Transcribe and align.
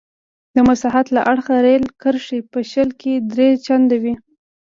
د 0.55 0.57
مساحت 0.67 1.05
له 1.15 1.21
اړخه 1.31 1.55
رېل 1.67 1.83
کرښې 2.01 2.39
په 2.51 2.59
شل 2.71 2.89
کې 3.01 3.13
درې 3.31 3.47
چنده 3.65 3.97
وې. 4.03 4.13